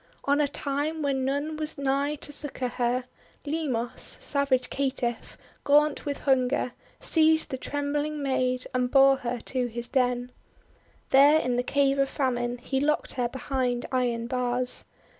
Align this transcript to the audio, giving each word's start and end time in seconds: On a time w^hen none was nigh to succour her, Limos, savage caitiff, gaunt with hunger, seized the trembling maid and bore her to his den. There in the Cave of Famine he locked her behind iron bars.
On 0.25 0.41
a 0.41 0.47
time 0.47 1.03
w^hen 1.03 1.17
none 1.17 1.57
was 1.57 1.77
nigh 1.77 2.15
to 2.15 2.31
succour 2.31 2.69
her, 2.69 3.03
Limos, 3.45 4.17
savage 4.19 4.71
caitiff, 4.71 5.37
gaunt 5.63 6.07
with 6.07 6.21
hunger, 6.21 6.71
seized 6.99 7.51
the 7.51 7.57
trembling 7.59 8.19
maid 8.23 8.65
and 8.73 8.89
bore 8.89 9.17
her 9.17 9.39
to 9.41 9.67
his 9.67 9.87
den. 9.87 10.31
There 11.11 11.39
in 11.39 11.55
the 11.55 11.61
Cave 11.61 11.99
of 11.99 12.09
Famine 12.09 12.57
he 12.57 12.79
locked 12.79 13.13
her 13.13 13.29
behind 13.29 13.85
iron 13.91 14.25
bars. 14.25 14.85